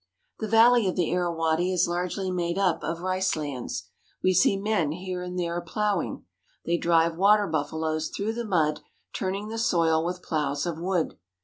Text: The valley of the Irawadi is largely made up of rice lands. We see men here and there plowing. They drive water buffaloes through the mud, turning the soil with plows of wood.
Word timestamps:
The 0.39 0.47
valley 0.47 0.87
of 0.87 0.95
the 0.95 1.11
Irawadi 1.11 1.71
is 1.71 1.87
largely 1.87 2.31
made 2.31 2.57
up 2.57 2.83
of 2.83 3.01
rice 3.01 3.35
lands. 3.35 3.91
We 4.23 4.33
see 4.33 4.57
men 4.57 4.91
here 4.93 5.21
and 5.21 5.37
there 5.37 5.61
plowing. 5.61 6.25
They 6.65 6.77
drive 6.79 7.17
water 7.17 7.45
buffaloes 7.45 8.09
through 8.09 8.33
the 8.33 8.43
mud, 8.45 8.79
turning 9.13 9.49
the 9.49 9.59
soil 9.59 10.03
with 10.03 10.23
plows 10.23 10.65
of 10.65 10.79
wood. 10.79 11.19